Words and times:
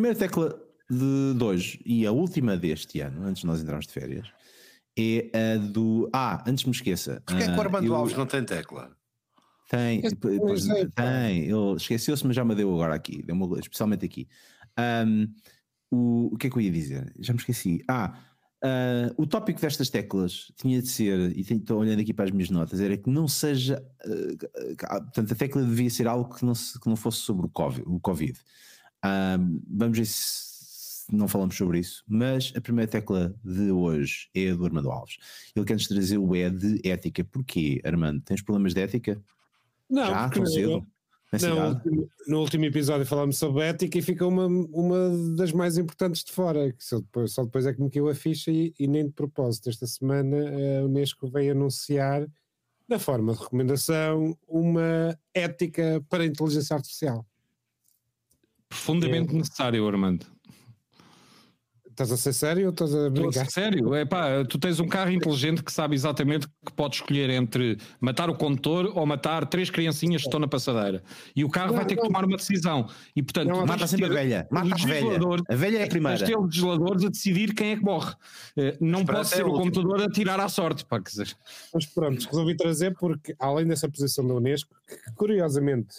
primeira 0.00 0.18
tecla 0.18 0.58
de 0.90 1.44
hoje 1.44 1.78
e 1.84 2.06
a 2.06 2.10
última 2.12 2.56
deste 2.56 3.00
ano, 3.00 3.22
antes 3.26 3.42
de 3.42 3.46
nós 3.46 3.60
entrarmos 3.60 3.86
de 3.86 3.92
férias, 3.92 4.26
é 4.98 5.30
a 5.54 5.58
do. 5.58 6.08
Ah, 6.10 6.42
antes 6.46 6.64
me 6.64 6.70
esqueça. 6.70 7.22
Porquê 7.26 7.42
é 7.42 7.46
que 7.46 7.52
o 7.52 7.60
ah, 7.60 7.64
Armando 7.64 7.86
eu- 7.86 7.94
Alves 7.94 8.16
não 8.16 8.24
tem 8.26 8.42
tecla? 8.42 8.90
Tem, 9.68 10.00
pois, 10.38 10.66
tem. 10.96 11.42
Ele 11.44 11.76
esqueceu-se, 11.76 12.26
mas 12.26 12.34
já 12.34 12.44
me 12.44 12.54
deu 12.56 12.72
agora 12.72 12.94
aqui, 12.94 13.22
deu-me 13.22 13.44
especialmente 13.60 14.04
aqui. 14.06 14.26
Ahm, 14.76 15.26
o, 15.90 16.30
o 16.32 16.36
que 16.38 16.46
é 16.46 16.50
que 16.50 16.56
eu 16.56 16.60
ia 16.62 16.72
dizer? 16.72 17.12
Já 17.20 17.32
me 17.34 17.38
esqueci. 17.38 17.84
Ah, 17.88 18.18
ah, 18.64 19.12
o 19.18 19.26
tópico 19.26 19.60
destas 19.60 19.90
teclas 19.90 20.50
tinha 20.56 20.80
de 20.82 20.88
ser, 20.88 21.36
e 21.38 21.44
tenho- 21.44 21.60
estou 21.60 21.78
olhando 21.78 22.00
aqui 22.00 22.12
para 22.14 22.24
as 22.24 22.30
minhas 22.32 22.48
notas, 22.50 22.80
era 22.80 22.96
que 22.96 23.08
não 23.10 23.28
seja. 23.28 23.80
ah, 24.88 25.00
portanto, 25.02 25.32
a 25.32 25.36
tecla 25.36 25.62
devia 25.62 25.90
ser 25.90 26.08
algo 26.08 26.34
que 26.34 26.44
não, 26.44 26.54
se- 26.54 26.80
que 26.80 26.88
não 26.88 26.96
fosse 26.96 27.18
sobre 27.18 27.46
o 27.46 27.48
Covid. 27.50 27.84
O 27.86 28.00
COVID. 28.00 28.40
Ahm, 29.02 29.60
vamos 29.68 29.98
ver 29.98 30.06
se 30.06 30.50
não 31.12 31.26
falamos 31.26 31.56
sobre 31.56 31.78
isso, 31.80 32.04
mas 32.06 32.52
a 32.56 32.60
primeira 32.60 32.90
tecla 32.90 33.34
de 33.44 33.70
hoje 33.70 34.28
é 34.34 34.50
a 34.50 34.54
do 34.54 34.64
Armando 34.64 34.90
Alves. 34.90 35.16
Ele 35.54 35.64
quer-nos 35.64 35.88
trazer 35.88 36.18
o 36.18 36.36
E 36.36 36.50
de 36.50 36.88
ética. 36.88 37.24
Porquê, 37.24 37.80
Armando? 37.84 38.22
Tens 38.22 38.42
problemas 38.42 38.74
de 38.74 38.80
ética? 38.80 39.20
Não, 39.88 40.06
Já, 40.06 40.28
tão 40.28 40.46
cedo? 40.46 40.86
Não, 41.40 41.80
no 42.26 42.40
último 42.40 42.64
episódio 42.64 43.06
falámos 43.06 43.38
sobre 43.38 43.62
ética 43.62 43.98
e 43.98 44.02
fica 44.02 44.26
uma, 44.26 44.46
uma 44.46 45.36
das 45.36 45.52
mais 45.52 45.78
importantes 45.78 46.24
de 46.24 46.32
fora. 46.32 46.72
que 46.72 46.84
Só 46.84 46.98
depois, 46.98 47.32
só 47.32 47.44
depois 47.44 47.66
é 47.66 47.72
que 47.72 47.80
me 47.80 47.88
caiu 47.88 48.08
a 48.08 48.14
ficha 48.14 48.50
e, 48.50 48.74
e 48.78 48.88
nem 48.88 49.06
de 49.06 49.12
propósito. 49.12 49.68
Esta 49.68 49.86
semana 49.86 50.36
a 50.80 50.84
Unesco 50.84 51.28
veio 51.28 51.52
anunciar, 51.52 52.26
na 52.88 52.98
forma 52.98 53.32
de 53.32 53.38
recomendação, 53.38 54.36
uma 54.48 55.16
ética 55.32 56.04
para 56.08 56.24
a 56.24 56.26
inteligência 56.26 56.74
artificial. 56.74 57.24
Profundamente 58.70 59.34
necessário, 59.34 59.86
Armando. 59.86 60.24
Estás 61.90 62.12
a 62.12 62.16
ser 62.16 62.32
sério 62.32 62.66
ou 62.66 62.70
estás 62.70 62.94
a 62.94 63.08
Estou 63.08 63.10
brincar? 63.24 63.44
ser 63.44 63.50
Sério, 63.50 63.94
é 63.94 64.06
pá, 64.06 64.42
tu 64.48 64.58
tens 64.58 64.80
um 64.80 64.88
carro 64.88 65.10
inteligente 65.10 65.62
que 65.62 65.70
sabe 65.70 65.94
exatamente 65.94 66.46
que 66.64 66.72
pode 66.74 66.94
escolher 66.94 67.28
entre 67.28 67.76
matar 68.00 68.30
o 68.30 68.34
condutor 68.34 68.90
ou 68.96 69.04
matar 69.04 69.44
três 69.46 69.68
criancinhas 69.68 70.22
que 70.22 70.28
estão 70.28 70.40
na 70.40 70.48
passadeira. 70.48 71.02
E 71.36 71.44
o 71.44 71.48
carro 71.50 71.70
Não, 71.70 71.74
vai 71.76 71.84
ter 71.84 71.96
que 71.96 72.00
não. 72.00 72.06
tomar 72.06 72.24
uma 72.24 72.38
decisão. 72.38 72.88
E 73.14 73.22
portanto, 73.22 73.48
Não, 73.48 73.56
tens 73.58 73.66
Mata 73.68 73.84
de 73.84 73.90
sempre 73.90 74.06
a 74.06 74.08
ter 74.08 74.14
velha. 74.14 74.48
o 74.50 74.54
Mata 74.54 74.66
a 74.72 74.76
velha. 74.86 74.94
legislador- 75.04 75.42
A 75.46 75.54
velha 75.56 75.74
é 75.74 75.76
a 75.76 75.78
Tens 75.80 75.84
de 75.84 75.90
primeira. 75.90 76.24
ter 76.26 76.36
o 76.38 76.42
legislador 76.44 76.92
a 77.04 77.08
decidir 77.10 77.54
quem 77.54 77.72
é 77.72 77.76
que 77.76 77.82
morre. 77.84 78.14
Eh, 78.56 78.78
Não 78.80 79.04
pode 79.04 79.20
é 79.20 79.24
ser 79.24 79.42
o 79.44 79.48
última. 79.50 79.64
computador 79.64 80.00
a 80.02 80.08
tirar 80.10 80.40
à 80.40 80.48
sorte. 80.48 80.86
Pá, 80.86 81.02
quer 81.02 81.10
dizer, 81.10 81.36
Mas 81.74 81.84
pronto, 81.84 82.24
resolvi 82.24 82.56
trazer 82.56 82.94
porque, 82.98 83.34
além 83.38 83.66
dessa 83.66 83.90
posição 83.90 84.26
da 84.26 84.32
Unesco, 84.34 84.74
que 84.88 85.12
curiosamente, 85.16 85.94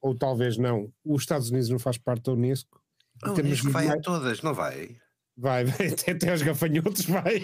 ou 0.00 0.14
talvez 0.14 0.56
não, 0.56 0.92
os 1.04 1.22
Estados 1.22 1.50
Unidos 1.50 1.68
não 1.68 1.78
faz 1.78 1.98
parte 1.98 2.24
da 2.24 2.32
Unesco. 2.32 2.80
A 3.22 3.32
Unesco 3.32 3.70
vai 3.70 3.86
a 3.86 3.88
mais- 3.90 4.02
todas, 4.02 4.42
não 4.42 4.54
vai? 4.54 4.96
Vai, 5.36 5.64
vai, 5.64 5.86
até, 5.92 6.12
até 6.12 6.30
aos 6.30 6.42
gafanhotos 6.42 7.04
vai. 7.06 7.36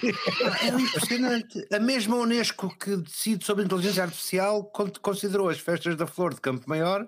É 0.63 0.69
impressionante. 0.69 1.67
A 1.73 1.79
mesma 1.79 2.17
Unesco 2.17 2.69
que 2.79 2.97
decide 2.97 3.45
sobre 3.45 3.63
a 3.63 3.67
inteligência 3.67 4.03
artificial 4.03 4.65
con- 4.65 4.91
considerou 5.01 5.49
as 5.49 5.59
festas 5.59 5.97
da 5.97 6.07
Flor 6.07 6.35
de 6.35 6.41
Campo 6.41 6.69
Maior 6.69 7.07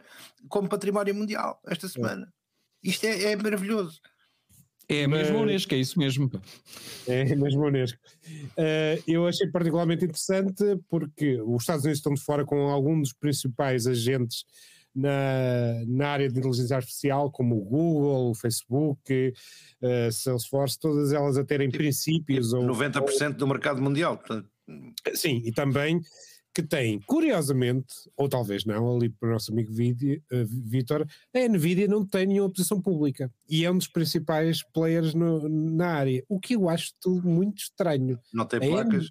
como 0.48 0.68
património 0.68 1.14
mundial 1.14 1.60
esta 1.66 1.88
semana. 1.88 2.32
Isto 2.82 3.04
é, 3.06 3.32
é 3.32 3.36
maravilhoso. 3.36 4.00
é 4.88 5.06
mesmo 5.06 5.34
Mas- 5.34 5.42
honesto, 5.42 5.72
é 5.74 5.76
isso 5.76 5.98
mesmo. 5.98 6.30
É 7.06 7.34
mesmo 7.36 7.66
Unesco. 7.66 7.98
Eh, 8.56 9.02
eu 9.06 9.26
achei 9.26 9.46
particularmente 9.50 10.04
interessante 10.04 10.64
porque 10.88 11.38
os 11.42 11.62
Estados 11.62 11.84
Unidos 11.84 11.98
estão 11.98 12.14
de 12.14 12.22
fora 12.22 12.46
com 12.46 12.68
alguns 12.70 13.00
dos 13.00 13.12
principais 13.12 13.86
agentes 13.86 14.44
na, 14.94 15.82
na 15.86 16.08
área 16.08 16.28
de 16.28 16.38
inteligência 16.38 16.76
artificial, 16.76 17.30
como 17.30 17.56
o 17.56 17.64
Google, 17.64 18.30
o 18.30 18.34
Facebook, 18.34 19.32
eh, 19.82 20.10
Salesforce, 20.10 20.78
todas 20.78 21.12
elas 21.12 21.36
a 21.36 21.44
terem 21.44 21.70
princípios 21.70 22.52
ou 22.52 22.62
90% 22.64 23.36
do 23.36 23.46
mercado 23.46 23.80
mundial. 23.80 24.20
Sim, 25.14 25.42
e 25.44 25.52
também 25.52 26.00
que 26.54 26.62
tem, 26.62 26.98
curiosamente, 27.06 27.94
ou 28.16 28.28
talvez 28.28 28.64
não, 28.64 28.96
ali 28.96 29.08
para 29.10 29.28
o 29.28 29.32
nosso 29.32 29.52
amigo 29.52 29.72
Vidi- 29.72 30.20
eh, 30.32 30.44
a 31.44 31.48
Nvidia 31.48 31.86
não 31.86 32.04
tem 32.04 32.26
nenhuma 32.26 32.50
posição 32.50 32.80
pública 32.82 33.30
e 33.48 33.64
é 33.64 33.70
um 33.70 33.78
dos 33.78 33.86
principais 33.86 34.62
players 34.72 35.14
no- 35.14 35.48
na 35.48 35.86
área, 35.88 36.24
o 36.28 36.40
que 36.40 36.56
eu 36.56 36.68
acho 36.68 36.92
tudo 37.00 37.28
muito 37.28 37.58
estranho. 37.58 38.18
não 38.34 38.44
tem 38.44 38.58
placas. 38.58 39.10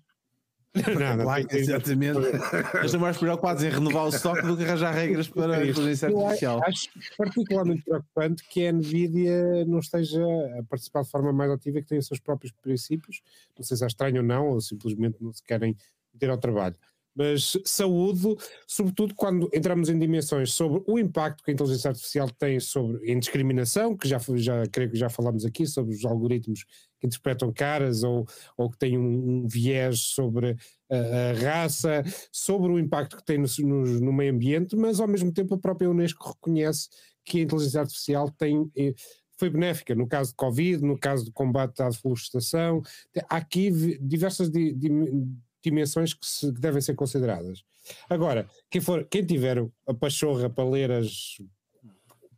Não, 0.99 1.17
não 1.17 1.23
Claro, 1.25 1.47
tem- 1.47 1.59
exatamente. 1.59 2.17
Eles 2.17 2.85
estão 2.85 2.99
mais 2.99 3.17
preocupados 3.17 3.63
em 3.63 3.69
renovar 3.69 4.05
o 4.05 4.09
estoque 4.09 4.41
do 4.43 4.55
que 4.57 4.63
arranjar 4.63 4.91
regras 4.93 5.27
para 5.27 5.57
a 5.57 5.65
inteligência 5.67 6.07
artificial. 6.09 6.61
acho 6.63 6.89
particularmente 7.17 7.83
preocupante 7.83 8.43
que 8.47 8.67
a 8.67 8.71
Nvidia 8.73 9.65
não 9.65 9.79
esteja 9.79 10.21
a 10.59 10.63
participar 10.63 11.03
de 11.03 11.09
forma 11.09 11.33
mais 11.33 11.51
ativa, 11.51 11.81
que 11.81 11.87
tenha 11.87 11.99
os 11.99 12.07
seus 12.07 12.19
próprios 12.19 12.51
princípios. 12.61 13.21
Não 13.57 13.63
sei 13.63 13.77
se 13.77 13.83
é 13.83 13.87
estranho 13.87 14.17
ou 14.17 14.23
não, 14.23 14.47
ou 14.49 14.61
simplesmente 14.61 15.17
não 15.21 15.33
se 15.33 15.43
querem 15.43 15.75
meter 16.13 16.29
ao 16.29 16.37
trabalho. 16.37 16.75
Mas 17.17 17.57
saúde, 17.65 18.35
sobretudo 18.67 19.15
quando 19.15 19.49
entramos 19.53 19.89
em 19.89 19.97
dimensões 19.97 20.53
sobre 20.53 20.83
o 20.85 20.99
impacto 20.99 21.43
que 21.43 21.49
a 21.49 21.53
inteligência 21.53 21.89
artificial 21.89 22.29
tem 22.29 22.59
sobre 22.59 23.11
em 23.11 23.17
discriminação, 23.17 23.97
que 23.97 24.07
já, 24.07 24.19
já 24.35 24.63
creio 24.71 24.91
que 24.91 24.97
já 24.97 25.09
falámos 25.09 25.43
aqui, 25.45 25.65
sobre 25.65 25.95
os 25.95 26.05
algoritmos 26.05 26.63
que 26.99 27.07
interpretam 27.07 27.51
caras 27.51 28.03
ou, 28.03 28.25
ou 28.55 28.69
que 28.69 28.77
têm 28.77 28.97
um, 28.97 29.43
um 29.43 29.47
viés 29.47 29.99
sobre 29.99 30.55
a, 30.91 30.95
a 30.95 31.33
raça, 31.33 32.03
sobre 32.31 32.71
o 32.71 32.77
impacto 32.79 33.17
que 33.17 33.25
tem 33.25 33.37
no, 33.39 33.47
no- 33.67 33.99
no 33.99 34.13
meio 34.13 34.31
ambiente, 34.33 34.75
mas 34.75 34.99
ao 34.99 35.07
mesmo 35.07 35.31
tempo 35.31 35.55
a 35.55 35.59
própria 35.59 35.89
Unesco 35.89 36.27
reconhece 36.29 36.89
que 37.25 37.39
a 37.39 37.41
inteligência 37.43 37.81
artificial 37.81 38.29
tem, 38.31 38.69
eh, 38.77 38.93
foi 39.39 39.49
benéfica 39.49 39.93
no 39.93 40.07
caso 40.07 40.31
de 40.31 40.35
Covid, 40.37 40.83
no 40.83 40.97
caso 40.97 41.25
do 41.25 41.31
combate 41.31 41.81
à 41.81 41.91
florestação. 41.91 42.81
Há 43.29 43.37
aqui 43.37 43.69
diversas 43.99 44.49
di- 44.49 44.73
dim- 44.73 45.37
dimensões 45.69 46.13
que, 46.13 46.25
se- 46.25 46.53
que 46.53 46.59
devem 46.59 46.81
ser 46.81 46.95
consideradas. 46.95 47.63
Agora, 48.09 48.47
quem, 48.69 48.81
for, 48.81 49.05
quem 49.05 49.25
tiver 49.25 49.65
a 49.87 49.93
pachorra 49.93 50.49
para 50.49 50.69
ler 50.69 50.91
as 50.91 51.37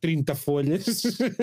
30 0.02 0.36
folhas 0.36 1.02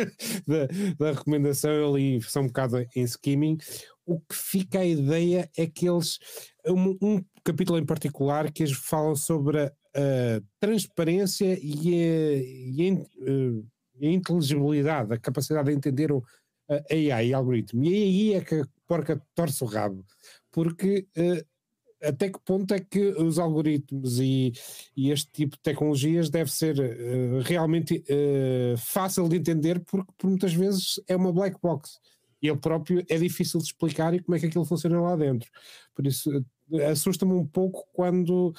da, 0.47 0.67
da 0.99 1.13
recomendação, 1.13 1.71
eu 1.71 1.97
li 1.97 2.21
só 2.23 2.41
um 2.41 2.47
bocado 2.47 2.79
em 2.95 3.03
skimming, 3.03 3.59
o 4.05 4.21
que 4.21 4.35
fica 4.35 4.81
a 4.81 4.87
ideia 4.87 5.51
é 5.57 5.67
que 5.67 5.89
eles, 5.89 6.19
um, 6.67 6.97
um 7.03 7.25
capítulo 7.45 7.79
em 7.79 7.85
particular 7.85 8.51
que 8.53 8.63
eles 8.63 8.77
falam 8.77 9.17
sobre 9.17 9.61
a, 9.61 9.67
a 9.95 10.43
transparência 10.61 11.59
e 11.61 11.95
a, 11.95 12.37
e 12.37 12.83
a 12.83 13.31
eh, 13.31 13.63
e 13.99 14.09
inteligibilidade, 14.09 15.13
a 15.13 15.19
capacidade 15.19 15.71
de 15.71 15.77
entender 15.77 16.13
o 16.13 16.23
AI, 16.91 17.33
algoritmo. 17.33 17.85
E 17.85 17.89
aí 17.95 18.35
é 18.35 18.41
que 18.41 18.57
a 18.57 18.67
porca 18.87 19.21
torce 19.35 19.63
o 19.65 19.67
rabo, 19.67 20.05
porque 20.51 21.07
eh, 21.17 21.45
até 22.03 22.29
que 22.29 22.39
ponto 22.41 22.73
é 22.75 22.81
que 22.81 23.09
os 23.09 23.39
algoritmos 23.39 24.19
e, 24.21 24.53
e 24.97 25.11
este 25.11 25.31
tipo 25.33 25.57
de 25.57 25.63
tecnologias 25.63 26.31
deve 26.31 26.51
ser 26.51 26.79
eh, 26.79 27.41
realmente 27.43 28.05
eh, 28.09 28.75
fácil 28.79 29.29
de 29.29 29.37
entender, 29.37 29.81
porque 29.81 30.13
por 30.19 30.29
muitas 30.29 30.53
vezes 30.53 31.01
é 31.09 31.17
uma 31.17 31.33
black 31.33 31.57
box. 31.63 31.99
E 32.43 32.49
ele 32.49 32.59
próprio 32.59 33.05
é 33.09 33.17
difícil 33.17 33.59
de 33.61 33.67
explicar 33.67 34.15
e 34.15 34.21
como 34.21 34.37
é 34.37 34.41
que 34.41 34.47
aquilo 34.47 34.65
funciona 34.65 35.01
lá 35.01 35.17
dentro. 35.17 35.51
Por 35.95 36.07
isso, 36.07 36.31
eh, 36.73 36.87
assusta-me 36.87 37.33
um 37.33 37.47
pouco 37.47 37.87
quando, 37.93 38.55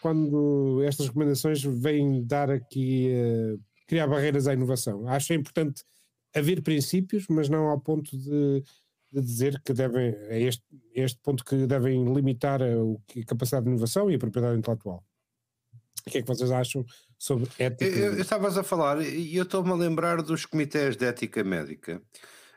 quando 0.00 0.82
estas 0.84 1.08
recomendações 1.08 1.62
vêm 1.62 2.24
dar 2.24 2.50
aqui, 2.50 3.08
eh, 3.10 3.56
criar 3.86 4.06
barreiras 4.06 4.46
à 4.46 4.54
inovação. 4.54 5.06
Acho 5.08 5.34
importante 5.34 5.84
haver 6.34 6.62
princípios, 6.62 7.26
mas 7.28 7.48
não 7.48 7.68
ao 7.68 7.80
ponto 7.80 8.16
de, 8.16 8.62
de 9.12 9.20
dizer 9.22 9.60
que 9.64 9.72
devem, 9.72 10.14
é 10.28 10.40
este, 10.42 10.62
este 10.94 11.18
ponto 11.22 11.44
que 11.44 11.66
devem 11.66 12.12
limitar 12.14 12.60
a, 12.62 12.66
a 12.66 13.24
capacidade 13.26 13.64
de 13.64 13.70
inovação 13.70 14.10
e 14.10 14.14
a 14.14 14.18
propriedade 14.18 14.58
intelectual. 14.58 15.04
O 16.06 16.10
que 16.10 16.18
é 16.18 16.22
que 16.22 16.28
vocês 16.28 16.50
acham 16.50 16.84
sobre 17.18 17.48
ética? 17.58 17.84
Eu- 17.90 18.04
eu- 18.06 18.12
eu 18.14 18.20
Estavas 18.20 18.56
a 18.56 18.62
falar 18.62 19.00
e 19.02 19.34
eu 19.36 19.42
estou-me 19.44 19.70
a 19.70 19.74
lembrar 19.74 20.22
dos 20.22 20.46
comitês 20.46 20.96
de 20.96 21.04
ética 21.04 21.42
médica 21.44 22.00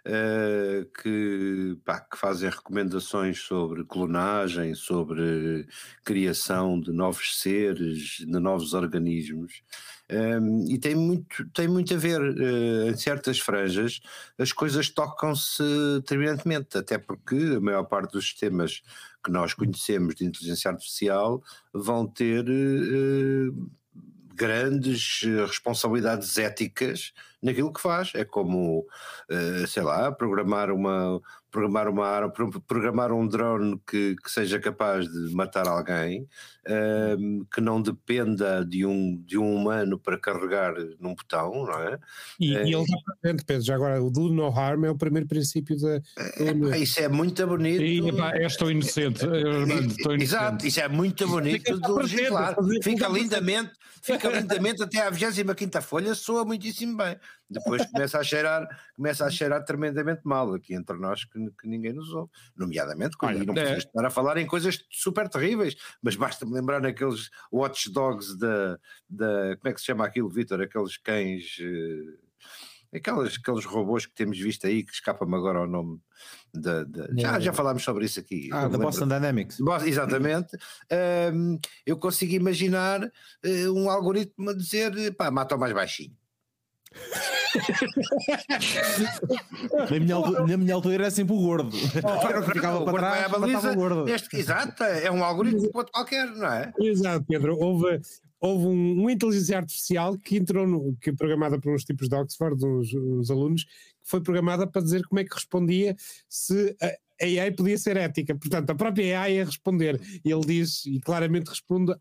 eh, 0.03 0.87
que, 1.01 1.77
pá, 1.85 1.99
que 1.99 2.17
fazem 2.17 2.49
recomendações 2.49 3.39
sobre 3.39 3.83
clonagem, 3.85 4.73
sobre 4.73 5.67
criação 6.03 6.79
de 6.79 6.91
novos 6.91 7.39
seres, 7.39 8.17
de 8.17 8.39
novos 8.39 8.73
organismos. 8.73 9.61
Um, 10.09 10.65
e 10.67 10.79
tem 10.79 10.95
muito, 10.95 11.47
tem 11.51 11.67
muito 11.67 11.93
a 11.93 11.97
ver, 11.97 12.19
eh, 12.19 12.89
em 12.89 12.97
certas 12.97 13.39
franjas, 13.39 14.01
as 14.39 14.51
coisas 14.51 14.89
tocam-se 14.89 15.63
determinantemente, 15.97 16.77
até 16.77 16.97
porque 16.97 17.35
a 17.57 17.61
maior 17.61 17.83
parte 17.83 18.13
dos 18.13 18.25
sistemas 18.25 18.81
que 19.23 19.31
nós 19.31 19.53
conhecemos 19.53 20.15
de 20.15 20.25
inteligência 20.25 20.71
artificial 20.71 21.43
vão 21.71 22.07
ter 22.07 22.43
eh, 22.49 23.51
grandes 24.35 25.21
responsabilidades 25.47 26.37
éticas 26.39 27.13
naquilo 27.41 27.73
que 27.73 27.81
faz. 27.81 28.11
É 28.15 28.23
como, 28.23 28.85
uh, 29.29 29.67
sei 29.67 29.83
lá, 29.83 30.11
programar 30.11 30.71
uma, 30.71 31.19
programar 31.51 31.89
uma 31.89 32.07
arma, 32.07 32.31
programar 32.65 33.11
um 33.11 33.27
drone 33.27 33.79
que, 33.85 34.15
que 34.15 34.31
seja 34.31 34.59
capaz 34.59 35.05
de 35.05 35.35
matar 35.35 35.67
alguém, 35.67 36.21
uh, 36.67 37.45
que 37.53 37.59
não 37.59 37.81
dependa 37.81 38.65
de 38.65 38.85
um, 38.85 39.21
de 39.25 39.37
um 39.37 39.55
humano 39.55 39.99
para 39.99 40.17
carregar 40.17 40.73
num 40.99 41.13
botão, 41.13 41.65
não 41.65 41.79
é? 41.83 41.99
E, 42.39 42.55
uh, 42.55 42.65
e 42.65 42.73
ele 42.73 42.83
está 42.83 42.97
presente, 43.21 43.45
Pedro, 43.45 43.63
já 43.63 43.75
agora, 43.75 44.01
o 44.01 44.09
do 44.09 44.29
no 44.29 44.47
harm 44.47 44.85
é 44.85 44.89
o 44.89 44.97
primeiro 44.97 45.27
princípio 45.27 45.77
da. 45.77 45.95
É, 46.71 46.77
isso 46.77 46.99
é 46.99 47.09
muito 47.09 47.45
bonito. 47.45 47.83
E, 47.83 48.07
epá, 48.07 48.31
tão 48.57 48.71
inocente, 48.71 49.25
Armando, 49.25 49.93
inocente. 49.93 50.23
Exato, 50.23 50.65
isso 50.65 50.79
é 50.79 50.87
muito 50.87 51.27
bonito 51.27 51.79
de 51.79 51.91
legislar. 51.91 52.55
Fica 52.81 53.07
lindamente, 53.09 53.71
fica 54.01 54.29
lindamente 54.29 54.81
até 54.81 55.01
à 55.01 55.09
25 55.09 55.81
folha, 55.81 56.15
soa 56.15 56.45
muitíssimo 56.45 56.95
bem. 56.95 57.17
Depois 57.49 57.85
começa 57.91 58.17
a 58.17 58.23
cheirar, 58.23 58.67
começa 58.95 59.25
a 59.25 59.29
cheirar 59.29 59.63
tremendamente 59.65 60.21
mal 60.23 60.53
aqui 60.53 60.73
entre 60.73 60.97
nós 60.97 61.25
que, 61.25 61.39
que 61.59 61.67
ninguém 61.67 61.93
nos 61.93 62.09
ouve, 62.13 62.31
nomeadamente 62.55 63.17
quando 63.17 63.35
Olha, 63.35 63.45
não 63.45 63.53
é... 63.55 63.77
estar 63.77 64.05
a 64.05 64.09
falar 64.09 64.37
em 64.37 64.47
coisas 64.47 64.79
super 64.89 65.27
terríveis, 65.27 65.75
mas 66.01 66.15
basta-me 66.15 66.53
lembrar 66.53 66.81
naqueles 66.81 67.29
watchdogs 67.51 68.37
da, 68.37 68.77
da 69.09 69.57
como 69.57 69.69
é 69.69 69.73
que 69.73 69.79
se 69.79 69.85
chama 69.85 70.05
aquilo, 70.05 70.29
Vitor? 70.29 70.61
Aqueles 70.61 70.97
cães. 70.97 71.57
Uh, 71.59 72.31
Aquelas, 72.93 73.37
aqueles 73.41 73.63
robôs 73.63 74.05
que 74.05 74.13
temos 74.13 74.37
visto 74.37 74.67
aí, 74.67 74.83
que 74.83 74.91
escapa-me 74.91 75.33
agora 75.33 75.59
ao 75.59 75.67
nome. 75.67 75.97
Da, 76.53 76.83
da... 76.83 77.07
Já, 77.17 77.39
já 77.39 77.53
falámos 77.53 77.83
sobre 77.83 78.03
isso 78.03 78.19
aqui. 78.19 78.49
Ah, 78.51 78.67
da 78.67 78.77
Boston 78.77 79.07
Dynamics. 79.07 79.59
Exatamente. 79.85 80.57
Um, 81.33 81.57
eu 81.85 81.97
consigo 81.97 82.33
imaginar 82.33 83.01
uh, 83.01 83.71
um 83.73 83.89
algoritmo 83.89 84.49
a 84.49 84.53
dizer: 84.53 85.15
pá, 85.15 85.31
mata 85.31 85.55
o 85.55 85.59
mais 85.59 85.71
baixinho. 85.71 86.13
Na, 89.89 89.99
minha 89.99 90.15
altura, 90.15 90.47
na 90.47 90.57
minha 90.57 90.73
altura 90.73 90.95
era 90.95 91.11
sempre 91.11 91.33
o 91.33 91.41
gordo. 91.41 91.75
Oh, 91.75 92.41
que 92.43 92.51
ficava 92.53 92.83
para 92.83 92.97
trás, 92.97 93.31
baliza, 93.31 93.71
o 93.71 93.75
gordo. 93.75 94.09
Este, 94.09 94.37
exato, 94.37 94.83
é 94.83 95.09
um 95.09 95.23
algoritmo 95.23 95.69
qualquer, 95.71 96.27
não 96.27 96.51
é? 96.51 96.73
Exato, 96.79 97.25
Pedro. 97.27 97.57
Houve, 97.57 98.01
houve 98.41 98.65
um, 98.65 99.01
uma 99.01 99.11
inteligência 99.11 99.55
artificial 99.55 100.17
que 100.17 100.35
entrou 100.35 100.67
no, 100.67 100.97
que 100.99 101.11
é 101.11 101.13
programada 101.13 101.59
por 101.59 101.71
uns 101.71 101.85
tipos 101.85 102.09
de 102.09 102.15
Oxford, 102.15 102.65
uns, 102.65 102.91
uns, 102.93 103.29
alunos, 103.29 103.63
que 103.63 104.09
foi 104.09 104.19
programada 104.19 104.65
para 104.65 104.81
dizer 104.81 105.05
como 105.05 105.19
é 105.19 105.23
que 105.23 105.33
respondia 105.33 105.95
se 106.27 106.75
a, 106.81 106.87
a 106.87 107.43
AI 107.43 107.51
podia 107.51 107.77
ser 107.77 107.97
ética. 107.97 108.35
Portanto, 108.35 108.71
a 108.71 108.75
própria 108.75 109.21
AI 109.21 109.41
a 109.41 109.45
responder. 109.45 110.01
Ele 110.25 110.41
diz, 110.41 110.83
e 110.87 110.99
claramente 110.99 111.49
responde, 111.49 111.93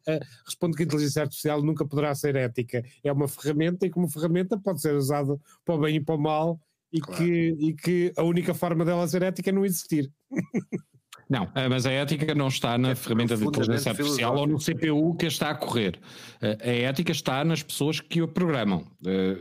responde 0.47 0.77
que 0.77 0.83
a 0.83 0.87
inteligência 0.87 1.23
artificial 1.23 1.63
nunca 1.63 1.87
poderá 1.87 2.15
ser 2.15 2.35
ética. 2.37 2.83
É 3.05 3.13
uma 3.13 3.29
ferramenta 3.29 3.85
e 3.85 3.91
como 3.91 4.09
ferramenta 4.09 4.59
pode 4.59 4.81
ser 4.81 4.95
usada 4.95 5.39
para 5.63 5.75
o 5.75 5.79
bem 5.79 5.97
e 5.97 6.01
para 6.01 6.15
o 6.15 6.19
mal 6.19 6.59
e, 6.91 7.01
claro. 7.01 7.23
que, 7.23 7.57
e 7.59 7.75
que 7.75 8.13
a 8.17 8.23
única 8.23 8.55
forma 8.55 8.83
dela 8.83 9.07
ser 9.07 9.23
ética 9.23 9.51
é 9.51 9.53
não 9.53 9.67
existir. 9.67 10.11
Não, 11.31 11.49
eh, 11.55 11.69
mas 11.69 11.87
a 11.87 11.93
ética 11.93 12.35
não 12.35 12.49
está 12.49 12.77
na 12.77 12.91
é 12.91 12.95
ferramenta 12.97 13.37
de 13.37 13.47
inteligência 13.47 13.93
artificial 13.93 14.37
ou 14.37 14.49
no 14.49 14.59
CPU 14.59 15.15
que 15.17 15.27
está 15.27 15.51
a 15.51 15.55
correr. 15.55 15.97
Eh, 16.43 16.59
a 16.61 16.89
ética 16.89 17.13
está 17.13 17.45
nas 17.45 17.63
pessoas 17.63 18.01
que 18.01 18.21
o 18.21 18.27
programam. 18.27 18.85
Eh, 19.07 19.37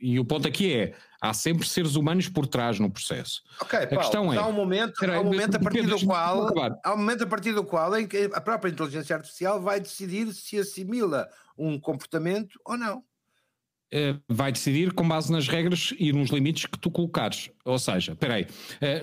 e 0.00 0.20
o 0.20 0.24
ponto 0.24 0.46
aqui 0.46 0.72
é: 0.72 0.94
há 1.20 1.34
sempre 1.34 1.66
seres 1.66 1.96
humanos 1.96 2.28
por 2.28 2.46
trás 2.46 2.78
no 2.78 2.88
processo. 2.88 3.42
Ok, 3.60 3.76
a 3.76 3.86
Paulo, 3.88 4.02
questão 4.02 4.32
é, 4.32 4.38
há 4.38 4.46
um 4.46 4.52
momento, 4.52 5.04
há 5.04 5.20
um 5.20 5.24
momento 5.24 5.56
a 5.56 5.58
partir 5.58 5.82
do 5.82 6.06
qual 6.06 6.48
há 6.84 6.94
um 6.94 6.96
momento 6.96 7.24
a 7.24 7.26
partir 7.26 7.52
do 7.52 7.64
qual 7.64 7.98
em 7.98 8.06
que 8.06 8.30
a 8.32 8.40
própria 8.40 8.70
inteligência 8.70 9.16
artificial 9.16 9.60
vai 9.60 9.80
decidir 9.80 10.32
se 10.32 10.58
assimila 10.58 11.28
um 11.58 11.78
comportamento 11.80 12.56
ou 12.64 12.78
não 12.78 13.02
vai 14.28 14.50
decidir 14.50 14.92
com 14.92 15.06
base 15.06 15.30
nas 15.30 15.46
regras 15.46 15.94
e 15.96 16.12
nos 16.12 16.30
limites 16.30 16.66
que 16.66 16.76
tu 16.76 16.90
colocares. 16.90 17.48
Ou 17.64 17.78
seja, 17.78 18.10
espera 18.10 18.34
aí, 18.34 18.46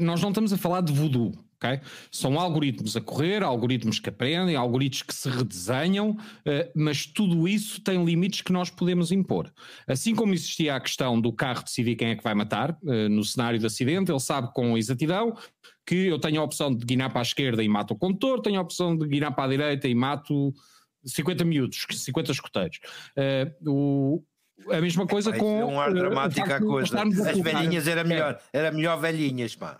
nós 0.02 0.22
não 0.22 0.30
estamos 0.30 0.52
a 0.52 0.58
falar 0.58 0.82
de 0.82 0.92
voodoo, 0.92 1.32
Okay? 1.64 1.80
São 2.12 2.40
algoritmos 2.40 2.98
a 2.98 3.02
correr, 3.02 3.44
algoritmos 3.44 4.00
que 4.00 4.10
aprendem, 4.10 4.56
algoritmos 4.56 5.04
que 5.04 5.14
se 5.14 5.30
redesenham, 5.30 6.12
uh, 6.12 6.72
mas 6.76 7.06
tudo 7.06 7.48
isso 7.48 7.80
tem 7.82 8.04
limites 8.04 8.42
que 8.42 8.52
nós 8.52 8.72
podemos 8.72 9.12
impor. 9.12 9.54
Assim 9.88 10.16
como 10.16 10.34
existia 10.34 10.76
a 10.76 10.80
questão 10.80 11.22
do 11.22 11.32
carro 11.32 11.64
decidir 11.64 11.96
quem 11.96 12.10
é 12.10 12.16
que 12.16 12.24
vai 12.24 12.34
matar, 12.34 12.72
uh, 12.82 13.10
no 13.10 13.24
cenário 13.24 13.60
de 13.60 13.66
acidente, 13.66 14.12
ele 14.12 14.20
sabe 14.20 14.52
com 14.54 14.76
exatidão 14.76 15.38
que 15.86 16.08
eu 16.08 16.18
tenho 16.20 16.42
a 16.42 16.44
opção 16.44 16.74
de 16.74 16.84
guinar 16.84 17.12
para 17.12 17.22
a 17.22 17.24
esquerda 17.24 17.64
e 17.64 17.70
mato 17.70 17.94
o 17.94 17.98
condutor, 17.98 18.42
tenho 18.42 18.58
a 18.58 18.64
opção 18.64 18.98
de 18.98 19.08
guinar 19.08 19.34
para 19.36 19.44
a 19.46 19.48
direita 19.48 19.88
e 19.88 19.94
mato 19.94 20.54
50 21.06 21.46
miúdos, 21.46 21.86
50 21.92 22.32
escuteiros. 22.32 22.80
Uh, 23.16 23.70
o, 23.70 24.24
a 24.70 24.82
mesma 24.82 25.06
coisa 25.06 25.30
é, 25.32 25.38
com. 25.38 25.60
É 25.60 25.66
um 25.66 25.80
ar 25.80 25.94
dramático 25.94 26.52
a 26.52 26.60
coisa. 26.60 27.02
As 27.02 27.40
velhinhas 27.40 27.88
era 27.88 28.04
melhor, 28.04 28.40
era 28.52 28.72
melhor 28.72 29.00
velhinhas, 29.00 29.56
pá. 29.56 29.80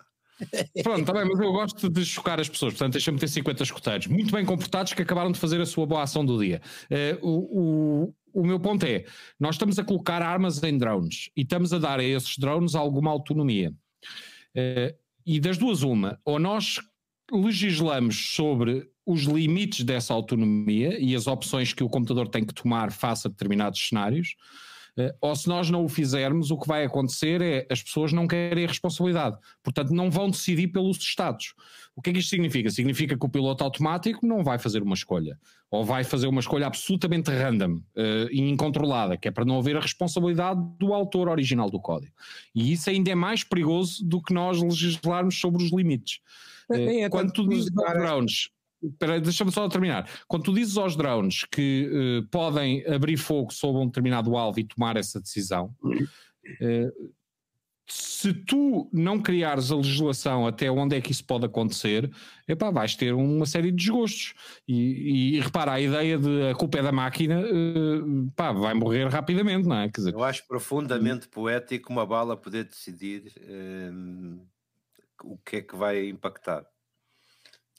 Pronto, 0.84 1.06
tá 1.06 1.14
bem, 1.14 1.26
mas 1.26 1.40
eu 1.40 1.52
gosto 1.52 1.90
de 1.90 2.06
chocar 2.06 2.40
as 2.40 2.50
pessoas, 2.50 2.74
portanto 2.74 2.94
deixa-me 2.94 3.20
ter 3.20 3.28
50 3.28 3.64
escuteiros, 3.64 4.08
muito 4.08 4.32
bem 4.32 4.46
comportados 4.46 4.94
que 4.94 5.02
acabaram 5.02 5.32
de 5.32 5.40
fazer 5.40 5.62
a 5.62 5.66
sua 5.66 5.86
boa 5.86 6.04
ação 6.04 6.26
do 6.26 6.40
dia. 6.40 6.62
Uh, 6.90 7.28
o, 7.28 8.12
o, 8.34 8.42
o 8.42 8.46
meu 8.46 8.60
ponto 8.60 8.86
é: 8.86 9.06
nós 9.40 9.56
estamos 9.56 9.78
a 9.80 9.84
colocar 9.84 10.22
armas 10.22 10.62
em 10.64 10.78
drones 10.78 11.30
e 11.36 11.42
estamos 11.42 11.74
a 11.74 11.78
dar 11.78 12.00
a 12.00 12.04
esses 12.04 12.38
drones 12.38 12.76
alguma 12.76 13.12
autonomia. 13.12 13.74
Uh, 14.56 14.96
e 15.26 15.40
das 15.40 15.58
duas, 15.58 15.84
uma, 15.84 16.20
ou 16.26 16.40
nós 16.40 16.80
legislamos 17.32 18.34
sobre 18.36 18.90
os 19.06 19.22
limites 19.22 19.84
dessa 19.84 20.14
autonomia 20.14 21.00
e 21.00 21.16
as 21.16 21.28
opções 21.28 21.74
que 21.74 21.84
o 21.84 21.90
computador 21.90 22.28
tem 22.28 22.46
que 22.46 22.54
tomar 22.54 22.92
face 22.92 23.28
a 23.28 23.30
determinados 23.30 23.88
cenários 23.88 24.36
eh, 24.36 24.62
ou 25.22 25.36
se 25.36 25.48
nós 25.48 25.70
não 25.70 25.86
o 25.86 25.90
fizermos, 25.90 26.52
o 26.52 26.58
que 26.58 26.68
vai 26.68 26.84
acontecer 26.84 27.42
é 27.42 27.68
as 27.70 27.82
pessoas 27.82 28.12
não 28.12 28.28
querem 28.28 28.66
a 28.66 28.68
responsabilidade, 28.68 29.38
portanto 29.64 29.92
não 29.92 30.12
vão 30.12 30.30
decidir 30.30 30.68
pelos 30.68 30.98
Estados. 30.98 31.54
O 31.96 32.02
que 32.02 32.10
é 32.10 32.14
que 32.14 32.20
isto 32.20 32.30
significa? 32.30 32.70
Significa 32.70 33.18
que 33.18 33.26
o 33.26 33.30
piloto 33.30 33.64
automático 33.64 34.26
não 34.26 34.44
vai 34.44 34.58
fazer 34.58 34.82
uma 34.82 34.94
escolha, 34.94 35.40
ou 35.70 35.84
vai 35.84 36.04
fazer 36.04 36.28
uma 36.28 36.40
escolha 36.40 36.68
absolutamente 36.68 37.32
random 37.32 37.76
uh, 37.76 38.30
e 38.32 38.42
incontrolada, 38.42 39.18
que 39.18 39.28
é 39.28 39.32
para 39.32 39.46
não 39.46 39.60
haver 39.60 39.78
a 39.78 39.82
responsabilidade 39.82 40.62
do 40.80 40.94
autor 40.94 41.30
original 41.30 41.70
do 41.70 41.80
código. 41.80 42.14
E 42.54 42.72
isso 42.72 42.90
ainda 42.90 43.12
é 43.12 43.16
mais 43.16 43.44
perigoso 43.44 44.06
do 44.06 44.22
que 44.22 44.34
nós 44.34 44.62
legislarmos 44.62 45.40
sobre 45.40 45.64
os 45.64 45.72
limites. 45.72 46.20
Uh, 46.70 47.10
quando 47.10 47.32
tu 47.32 47.48
dizes 47.48 47.70
backgrounds, 47.70 48.50
deixa-me 49.22 49.52
só 49.52 49.68
terminar. 49.70 50.10
Quando 50.28 50.44
tu 50.44 50.54
dizes 50.54 50.78
aos 50.78 50.96
drones 50.96 51.46
que 51.46 51.90
uh, 51.90 52.28
podem 52.30 52.86
abrir 52.88 53.18
fogo 53.18 53.54
sobre 53.54 53.82
um 53.82 53.86
determinado 53.86 54.36
alvo 54.36 54.60
e 54.60 54.64
tomar 54.64 54.98
essa 54.98 55.20
decisão, 55.20 55.74
uh, 55.84 57.12
se 57.88 58.34
tu 58.34 58.90
não 58.94 59.22
criares 59.22 59.70
a 59.70 59.76
legislação 59.76 60.48
até 60.48 60.72
onde 60.72 60.96
é 60.96 61.02
que 61.02 61.12
isso 61.12 61.26
pode 61.26 61.46
acontecer, 61.46 62.10
epá, 62.48 62.72
vais 62.72 62.96
ter 62.96 63.14
uma 63.14 63.46
série 63.46 63.70
de 63.70 63.78
desgostos. 63.78 64.34
E, 64.68 65.36
e, 65.36 65.40
repara, 65.42 65.74
a 65.74 65.82
ideia 65.82 66.18
de 66.18 66.50
a 66.50 66.56
culpa 66.56 66.80
é 66.80 66.84
da 66.84 66.92
máquina 66.92 67.42
uh, 67.42 68.32
pá, 68.36 68.52
vai 68.52 68.74
morrer 68.74 69.08
rapidamente, 69.10 69.68
não 69.68 69.76
é? 69.76 69.90
Dizer, 69.90 70.14
Eu 70.14 70.24
acho 70.24 70.48
profundamente 70.48 71.28
poético 71.28 71.92
uma 71.92 72.06
bala 72.06 72.38
poder 72.38 72.64
decidir 72.64 73.34
o 75.24 75.38
que 75.38 75.58
é 75.58 75.62
que 75.62 75.76
vai 75.76 76.08
impactar. 76.08 76.66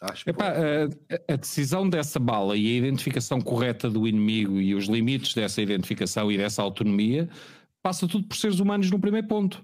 Acho 0.02 0.28
Epá, 0.28 0.48
a, 0.48 1.32
a, 1.32 1.36
decisão 1.36 1.88
dessa 1.88 2.18
bala 2.18 2.56
e 2.56 2.66
a 2.66 2.78
identificação 2.78 3.40
correta 3.40 3.88
do 3.88 4.08
inimigo 4.08 4.60
e 4.60 4.74
os 4.74 4.86
limites 4.86 5.32
dessa 5.32 5.62
identificação 5.62 6.30
e 6.30 6.36
dessa 6.36 6.60
autonomia 6.60 7.28
passa 7.82 8.06
tudo 8.06 8.26
por 8.26 8.36
seres 8.36 8.60
humanos 8.60 8.90
no 8.90 8.98
primeiro 8.98 9.26
ponto. 9.26 9.62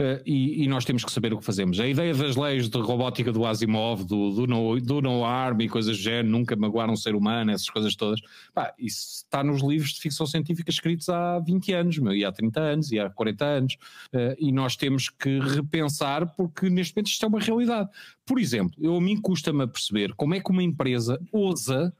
Uh, 0.00 0.22
e, 0.24 0.64
e, 0.64 0.68
nós 0.68 0.84
temos 0.84 1.04
que 1.04 1.10
saber 1.10 1.32
o 1.32 1.38
que 1.38 1.44
fazemos. 1.44 1.80
A 1.80 1.86
ideia 1.86 2.14
das 2.14 2.36
leis 2.36 2.68
de 2.68 2.78
robótica 2.78 3.32
do 3.32 3.44
Asimov, 3.44 4.04
do, 4.04 4.30
do, 4.30 4.46
no, 4.46 4.80
do 4.80 5.00
no 5.00 5.24
harm 5.24 5.60
e 5.60 5.68
coisas 5.68 5.96
do 5.96 6.02
género, 6.02 6.28
nunca 6.28 6.54
magoar 6.56 6.90
um 6.90 6.96
ser 6.96 7.14
humano, 7.14 7.50
essas 7.50 7.68
coisas 7.68 7.94
todas, 7.94 8.20
pá, 8.54 8.72
isso 8.78 9.24
está 9.24 9.42
nos 9.42 9.62
livros 9.62 9.92
de 9.92 10.00
ficção 10.00 10.26
científica 10.26 10.70
escritos 10.70 11.08
há 11.08 11.38
20 11.40 11.72
anos, 11.72 11.98
meu, 11.98 12.14
e 12.14 12.24
há 12.24 12.32
30 12.32 12.60
anos, 12.60 12.92
e 12.92 12.98
há 12.98 13.10
40 13.10 13.44
anos. 13.44 13.74
Uh, 14.12 14.36
e 14.38 14.52
nós 14.52 14.76
temos 14.76 15.08
que 15.08 15.38
repensar, 15.40 16.34
porque 16.36 16.70
neste 16.70 16.94
momento 16.94 17.08
isto 17.08 17.24
é 17.24 17.28
uma 17.28 17.40
realidade. 17.40 17.88
Por 18.24 18.38
exemplo, 18.38 18.74
eu, 18.78 18.96
a 18.96 19.00
mim 19.00 19.20
custa-me 19.20 19.64
a 19.64 19.68
perceber 19.68 20.14
como 20.14 20.34
é 20.34 20.40
que 20.40 20.50
uma 20.50 20.62
empresa 20.62 21.20
ousa, 21.32 21.92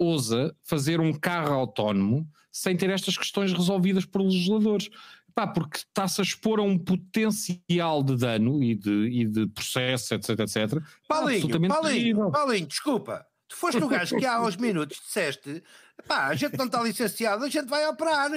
ousa 0.00 0.56
fazer 0.64 1.00
um 1.00 1.12
carro 1.12 1.52
autónomo 1.52 2.26
sem 2.50 2.76
ter 2.76 2.90
estas 2.90 3.16
questões 3.16 3.52
resolvidas 3.52 4.04
por 4.04 4.22
legisladores. 4.22 4.88
Pá, 5.32 5.46
porque 5.46 5.78
está-se 5.78 6.20
a 6.20 6.24
expor 6.24 6.58
a 6.58 6.62
um 6.62 6.76
potencial 6.76 8.02
de 8.02 8.16
dano 8.16 8.64
e 8.64 8.74
de, 8.74 8.90
e 8.90 9.24
de 9.24 9.46
processo, 9.46 10.14
etc, 10.14 10.30
etc. 10.40 10.82
Paulinho, 11.06 11.68
Paulinho, 11.68 12.30
Paulinho, 12.32 12.66
desculpa. 12.66 13.24
Tu 13.46 13.56
foste 13.56 13.82
o 13.82 13.88
gajo 13.88 14.16
que 14.16 14.26
há 14.26 14.42
uns 14.42 14.56
minutos 14.56 14.98
disseste 14.98 15.62
pá, 16.06 16.26
a 16.26 16.34
gente 16.34 16.56
não 16.56 16.66
está 16.66 16.82
licenciado, 16.82 17.44
a 17.44 17.48
gente 17.48 17.68
vai 17.68 17.86
operar. 17.86 18.30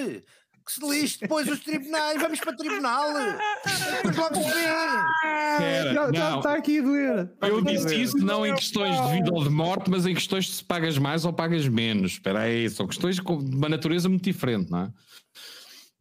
Que 0.65 0.71
se 0.71 0.89
lixe 0.89 1.19
depois 1.19 1.47
os 1.49 1.59
tribunais, 1.59 2.21
vamos 2.21 2.39
para 2.39 2.53
o 2.53 2.55
tribunal. 2.55 3.13
Vamos 4.03 4.17
logo 4.17 4.41
ver. 4.43 5.93
já, 5.93 6.11
já 6.13 6.37
está 6.37 6.53
aqui 6.53 6.79
a 6.79 6.81
doer. 6.81 7.29
Eu 7.41 7.61
disse 7.61 8.01
isso 8.01 8.17
não 8.17 8.45
em 8.45 8.55
questões 8.55 8.95
de 9.01 9.11
vida 9.11 9.31
ou 9.33 9.43
de 9.43 9.49
morte, 9.49 9.89
mas 9.89 10.05
em 10.05 10.13
questões 10.13 10.45
de 10.45 10.51
se 10.53 10.63
pagas 10.63 10.97
mais 10.97 11.25
ou 11.25 11.33
pagas 11.33 11.67
menos. 11.67 12.13
Espera 12.13 12.41
aí, 12.41 12.69
são 12.69 12.87
questões 12.87 13.17
de 13.17 13.21
uma 13.21 13.67
natureza 13.67 14.07
muito 14.07 14.23
diferente, 14.23 14.71
não 14.71 14.79
é? 14.79 14.89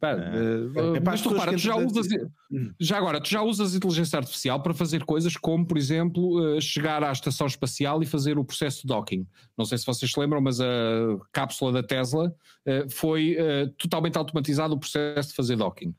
Pá, 0.02 0.16
uh, 0.16 1.00
mas 1.04 1.20
tu 1.20 1.28
repara, 1.28 1.52
tu 1.52 1.58
já 1.58 1.76
usas, 1.76 2.08
hum. 2.50 2.72
já 2.80 2.98
agora, 2.98 3.20
tu 3.20 3.30
já 3.30 3.40
usas 3.40 3.72
inteligência 3.72 4.18
artificial 4.18 4.60
para 4.60 4.74
fazer 4.74 5.04
coisas 5.04 5.36
como, 5.36 5.64
por 5.64 5.78
exemplo, 5.78 6.56
uh, 6.56 6.60
chegar 6.60 7.04
à 7.04 7.12
estação 7.12 7.46
espacial 7.46 8.02
e 8.02 8.06
fazer 8.06 8.36
o 8.36 8.44
processo 8.44 8.80
de 8.82 8.88
docking. 8.88 9.24
Não 9.56 9.64
sei 9.64 9.78
se 9.78 9.86
vocês 9.86 10.10
se 10.10 10.18
lembram, 10.18 10.40
mas 10.40 10.60
a 10.60 10.64
cápsula 11.30 11.70
da 11.70 11.84
Tesla 11.84 12.34
uh, 12.66 12.90
foi 12.90 13.36
totalmente 13.78 14.18
automatizado 14.18 14.74
o 14.74 14.78
processo 14.78 15.28
de 15.28 15.36
fazer 15.36 15.54
docking. 15.54 15.94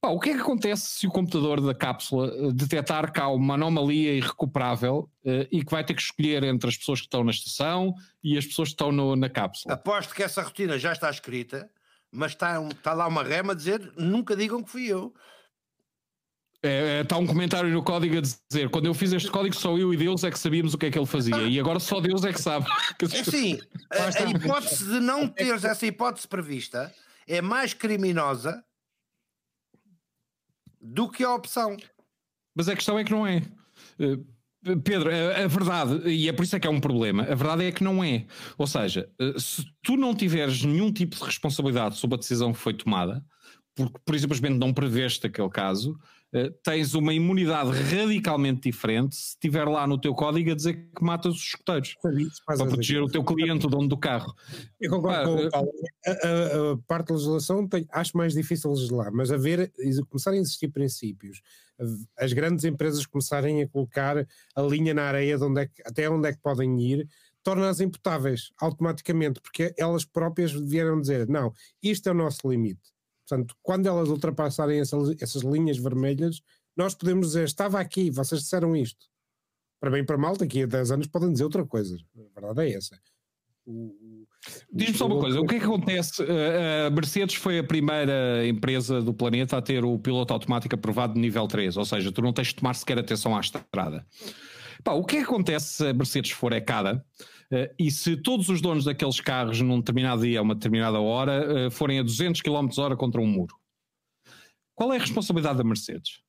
Pá, 0.00 0.10
o 0.10 0.20
que 0.20 0.30
é 0.30 0.34
que 0.34 0.40
acontece 0.40 0.86
se 0.86 1.06
o 1.08 1.10
computador 1.10 1.60
da 1.60 1.74
cápsula 1.74 2.52
detectar 2.52 3.10
que 3.10 3.18
há 3.18 3.26
uma 3.26 3.54
anomalia 3.54 4.12
irrecuperável 4.12 5.08
e 5.50 5.64
que 5.64 5.72
vai 5.72 5.82
ter 5.82 5.94
que 5.94 6.02
escolher 6.02 6.44
entre 6.44 6.68
as 6.68 6.76
pessoas 6.76 7.00
que 7.00 7.06
estão 7.06 7.24
na 7.24 7.30
estação 7.30 7.94
e 8.22 8.36
as 8.36 8.46
pessoas 8.46 8.68
que 8.68 8.74
estão 8.74 8.92
no, 8.92 9.16
na 9.16 9.30
cápsula? 9.30 9.74
Aposto 9.74 10.14
que 10.14 10.22
essa 10.22 10.42
rotina 10.42 10.78
já 10.78 10.92
está 10.92 11.08
escrita 11.10 11.70
mas 12.14 12.32
está, 12.32 12.62
está 12.68 12.92
lá 12.92 13.06
uma 13.08 13.24
rema 13.24 13.52
a 13.52 13.56
dizer 13.56 13.92
nunca 13.96 14.36
digam 14.36 14.62
que 14.62 14.70
fui 14.70 14.86
eu. 14.86 15.12
É, 16.62 17.02
está 17.02 17.16
é, 17.16 17.18
um 17.18 17.26
comentário 17.26 17.68
no 17.68 17.82
código 17.82 18.16
a 18.16 18.20
dizer: 18.20 18.70
quando 18.70 18.86
eu 18.86 18.94
fiz 18.94 19.12
este 19.12 19.30
código, 19.30 19.54
só 19.54 19.76
eu 19.76 19.92
e 19.92 19.96
Deus 19.96 20.22
é 20.24 20.30
que 20.30 20.38
sabíamos 20.38 20.72
o 20.72 20.78
que 20.78 20.86
é 20.86 20.90
que 20.90 20.98
ele 20.98 21.06
fazia, 21.06 21.42
e 21.42 21.60
agora 21.60 21.78
só 21.78 22.00
Deus 22.00 22.24
é 22.24 22.32
que 22.32 22.40
sabe. 22.40 22.66
É 23.02 23.24
sim, 23.24 23.60
a, 23.90 24.24
a 24.24 24.30
hipótese 24.30 24.84
de 24.86 25.00
não 25.00 25.28
teres 25.28 25.64
essa 25.64 25.84
hipótese 25.84 26.26
prevista 26.26 26.94
é 27.26 27.42
mais 27.42 27.74
criminosa 27.74 28.64
do 30.80 31.10
que 31.10 31.24
a 31.24 31.34
opção. 31.34 31.76
Mas 32.54 32.68
a 32.68 32.74
questão 32.74 32.98
é 32.98 33.04
que 33.04 33.10
não 33.10 33.26
é. 33.26 33.42
Pedro, 34.82 35.10
a, 35.10 35.44
a, 35.44 35.46
verdade, 35.46 36.08
e 36.08 36.28
é 36.28 36.32
por 36.32 36.42
isso 36.42 36.56
é 36.56 36.60
que 36.60 36.66
é 36.66 36.70
um 36.70 36.80
problema, 36.80 37.22
a 37.24 37.34
verdade 37.34 37.64
é 37.64 37.72
que 37.72 37.84
não 37.84 38.02
é. 38.02 38.24
Ou 38.56 38.66
seja, 38.66 39.08
eh, 39.20 39.34
se 39.38 39.64
tu 39.82 39.96
não 39.96 40.14
tiveres 40.14 40.62
nenhum 40.64 40.90
tipo 40.90 41.16
de 41.16 41.22
responsabilidade 41.22 41.96
sobre 41.96 42.16
a 42.16 42.18
decisão 42.18 42.52
que 42.52 42.58
foi 42.58 42.72
tomada, 42.72 43.24
porque 43.74 43.98
por 44.04 44.18
simplesmente 44.18 44.56
não 44.58 44.72
preveste 44.72 45.26
aquele 45.26 45.50
caso, 45.50 45.98
uh, 46.32 46.50
tens 46.62 46.94
uma 46.94 47.12
imunidade 47.12 47.70
radicalmente 47.70 48.70
diferente 48.70 49.16
se 49.16 49.30
estiver 49.30 49.66
lá 49.66 49.86
no 49.86 49.98
teu 49.98 50.14
código 50.14 50.52
a 50.52 50.54
dizer 50.54 50.74
que 50.74 51.04
matas 51.04 51.34
os 51.34 51.42
escuteiros 51.42 51.96
para 52.46 52.64
proteger 52.64 53.02
o 53.02 53.08
teu 53.08 53.24
cliente, 53.24 53.66
o 53.66 53.68
dono 53.68 53.88
do 53.88 53.96
carro. 53.96 54.32
Eu 54.80 54.90
concordo 54.90 55.36
com 55.36 55.46
o 55.46 55.50
Paulo. 55.50 55.70
A, 56.06 56.10
a, 56.10 56.72
a, 56.72 56.76
parte 56.86 57.08
da 57.08 57.14
legislação 57.14 57.66
tem, 57.66 57.86
acho 57.90 58.16
mais 58.16 58.32
difícil 58.32 58.70
legislar, 58.70 59.12
mas 59.12 59.32
haver, 59.32 59.72
começarem 60.08 60.38
a 60.38 60.42
existir 60.42 60.68
princípios 60.68 61.42
as 62.16 62.32
grandes 62.32 62.64
empresas 62.64 63.06
começarem 63.06 63.62
a 63.62 63.68
colocar 63.68 64.26
a 64.54 64.62
linha 64.62 64.94
na 64.94 65.04
areia 65.04 65.36
de 65.36 65.44
onde 65.44 65.62
é 65.62 65.66
que, 65.66 65.82
até 65.84 66.08
onde 66.08 66.28
é 66.28 66.32
que 66.32 66.40
podem 66.40 66.80
ir, 66.80 67.08
torna-as 67.42 67.80
imputáveis 67.80 68.52
automaticamente, 68.58 69.40
porque 69.40 69.74
elas 69.78 70.04
próprias 70.04 70.52
vieram 70.52 71.00
dizer: 71.00 71.28
não, 71.28 71.52
isto 71.82 72.08
é 72.08 72.12
o 72.12 72.14
nosso 72.14 72.48
limite. 72.48 72.92
Portanto, 73.26 73.56
quando 73.62 73.86
elas 73.86 74.08
ultrapassarem 74.08 74.80
essas, 74.80 75.14
essas 75.20 75.42
linhas 75.42 75.78
vermelhas, 75.78 76.40
nós 76.76 76.94
podemos 76.94 77.28
dizer: 77.28 77.44
estava 77.44 77.80
aqui, 77.80 78.10
vocês 78.10 78.42
disseram 78.42 78.74
isto. 78.76 79.06
Para 79.80 79.90
bem 79.90 80.02
e 80.02 80.06
para 80.06 80.16
mal, 80.16 80.36
daqui 80.36 80.62
a 80.62 80.66
10 80.66 80.92
anos 80.92 81.06
podem 81.06 81.32
dizer 81.32 81.44
outra 81.44 81.64
coisa. 81.66 81.96
A 82.16 82.40
verdade 82.40 82.62
é 82.62 82.74
essa. 82.74 82.98
Diz-me 84.72 84.98
só 84.98 85.06
uma 85.06 85.18
coisa, 85.18 85.40
o 85.40 85.46
que 85.46 85.54
é 85.54 85.58
que 85.58 85.64
acontece? 85.64 86.22
A 86.86 86.90
Mercedes 86.90 87.36
foi 87.36 87.58
a 87.58 87.64
primeira 87.64 88.46
empresa 88.46 89.00
do 89.00 89.14
planeta 89.14 89.56
a 89.56 89.62
ter 89.62 89.84
o 89.84 89.98
piloto 89.98 90.32
automático 90.32 90.74
aprovado 90.74 91.14
de 91.14 91.20
nível 91.20 91.46
3, 91.46 91.76
ou 91.76 91.84
seja, 91.84 92.10
tu 92.10 92.20
não 92.20 92.32
tens 92.32 92.48
de 92.48 92.56
tomar 92.56 92.74
sequer 92.74 92.98
atenção 92.98 93.36
à 93.36 93.40
estrada. 93.40 94.06
Pá, 94.82 94.92
o 94.92 95.04
que 95.04 95.16
é 95.16 95.18
que 95.20 95.24
acontece 95.24 95.74
se 95.74 95.86
a 95.88 95.94
Mercedes 95.94 96.32
for 96.32 96.52
ecada 96.52 97.04
e 97.78 97.90
se 97.90 98.16
todos 98.16 98.48
os 98.48 98.60
donos 98.60 98.84
daqueles 98.84 99.20
carros 99.20 99.60
num 99.60 99.78
determinado 99.78 100.22
dia, 100.22 100.40
a 100.40 100.42
uma 100.42 100.54
determinada 100.54 100.98
hora, 101.00 101.70
forem 101.70 102.00
a 102.00 102.02
200 102.02 102.40
km 102.40 102.68
hora 102.78 102.96
contra 102.96 103.20
um 103.20 103.26
muro? 103.26 103.54
Qual 104.74 104.92
é 104.92 104.96
a 104.96 105.00
responsabilidade 105.00 105.58
da 105.58 105.64
Mercedes? 105.64 106.23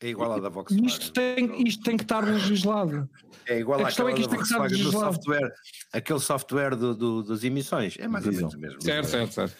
É 0.00 0.08
igual 0.08 0.32
à 0.32 0.38
da 0.38 0.48
Volkswagen. 0.48 0.86
Isto 0.86 1.12
tem, 1.12 1.66
isto 1.66 1.82
tem 1.82 1.96
que 1.96 2.04
estar 2.04 2.24
legislado. 2.24 3.08
É 3.46 3.58
igual 3.58 3.80
à 3.80 3.82
é 3.82 3.84
que 3.86 4.20
isto 4.20 4.30
tem 4.30 4.38
que 4.38 4.44
estar 4.44 4.62
legislado. 4.62 5.14
Software, 5.14 5.52
aquele 5.92 6.20
software 6.20 6.76
do, 6.76 6.94
do, 6.94 7.22
das 7.24 7.42
emissões. 7.42 7.96
É 7.98 8.06
mais 8.06 8.26
ou 8.26 8.32
menos 8.32 8.54
o 8.54 8.58
mesmo. 8.58 8.82
Certo, 8.82 9.08
certo, 9.08 9.32
certo. 9.32 9.56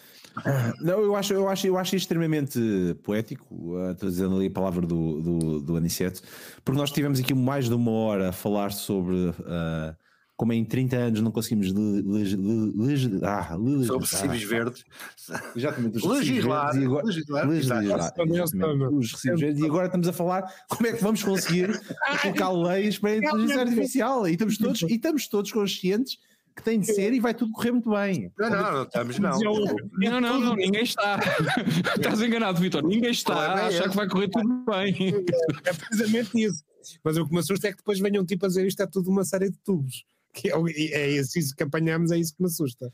Não, 0.81 1.01
eu 1.01 1.17
acho, 1.17 1.33
eu 1.33 1.49
acho, 1.49 1.67
eu 1.67 1.77
acho 1.77 1.97
extremamente 1.97 2.61
poético, 3.03 3.77
estou 3.91 4.09
dizendo 4.09 4.37
ali 4.37 4.47
a 4.47 4.51
palavra 4.51 4.87
do, 4.87 5.21
do, 5.21 5.61
do 5.61 5.77
Aniceto, 5.77 6.23
porque 6.65 6.79
nós 6.79 6.93
tivemos 6.93 7.19
aqui 7.19 7.35
mais 7.35 7.69
de 7.69 7.75
uma 7.75 7.91
hora 7.91 8.29
a 8.29 8.33
falar 8.33 8.71
sobre 8.71 9.15
uh, 9.17 9.97
como 10.39 10.53
em 10.53 10.65
30 10.65 10.97
anos 10.97 11.21
não 11.21 11.33
conseguimos 11.33 11.75
legislar 11.75 13.53
ah, 13.53 13.85
sobre 13.85 14.07
recibos 14.07 14.43
verdes. 14.45 14.85
Exatamente, 15.57 16.07
legislar, 16.07 16.73
verdes, 16.73 16.87
agora, 16.87 17.07
legislar, 17.07 17.49
legislar, 17.49 18.15
legislar 18.17 18.93
os 18.93 19.13
recibos 19.15 19.41
verdes, 19.41 19.61
e 19.61 19.67
agora 19.67 19.87
estamos 19.87 20.07
a 20.07 20.13
falar 20.13 20.45
como 20.69 20.87
é 20.87 20.93
que 20.93 21.03
vamos 21.03 21.25
conseguir 21.25 21.69
colocar 22.23 22.51
leis 22.51 22.99
para 23.01 23.11
a 23.11 23.17
inteligência 23.17 23.61
artificial 23.61 24.29
e 24.29 24.33
estamos 24.33 24.59
todos, 24.59 24.83
e 24.83 24.95
estamos 24.95 25.27
todos 25.27 25.51
conscientes 25.51 26.19
que 26.55 26.63
tem 26.63 26.79
de 26.79 26.87
ser 26.87 27.13
e 27.13 27.19
vai 27.19 27.35
tudo 27.35 27.51
correr 27.51 27.73
muito 27.73 27.91
bem. 27.91 28.33
Não, 28.39 28.49
não, 28.49 28.73
não 28.73 28.83
estamos 28.85 29.19
não. 29.19 29.41
Não, 29.41 30.21
não, 30.21 30.41
não, 30.41 30.55
ninguém 30.55 30.85
está. 30.85 31.19
Estás 31.99 32.23
enganado, 32.23 32.61
Vitor. 32.61 32.85
Ninguém 32.85 33.11
está 33.11 33.35
a 33.35 33.67
achar 33.67 33.91
que 33.91 33.97
vai 33.97 34.09
correr 34.09 34.29
tudo 34.29 34.65
bem. 34.65 35.25
É 35.65 35.73
precisamente 35.73 36.31
isso. 36.41 36.63
Mas 37.03 37.17
o 37.17 37.27
que 37.27 37.33
me 37.33 37.41
assusta 37.41 37.67
é 37.67 37.71
que 37.73 37.79
depois 37.79 37.99
venham 37.99 38.25
tipo 38.25 38.45
a 38.45 38.49
dizer 38.49 38.65
isto 38.67 38.81
é 38.83 38.87
tudo 38.87 39.11
uma 39.11 39.25
série 39.25 39.51
de 39.51 39.59
tubos. 39.59 40.05
É, 40.45 41.01
é 41.01 41.11
isso 41.11 41.55
que 41.57 41.63
apanhamos, 41.63 42.11
é 42.13 42.19
isso 42.19 42.35
que 42.35 42.43
me 42.43 42.47
assusta. 42.47 42.93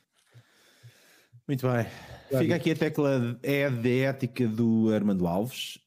Muito 1.47 1.69
bem. 1.69 1.87
Fica 2.38 2.57
aqui 2.57 2.71
a 2.71 2.76
tecla 2.76 3.38
é 3.43 3.69
de 3.69 4.00
ética 4.00 4.49
do 4.49 4.91
Armando 4.95 5.26
Alves. 5.26 5.79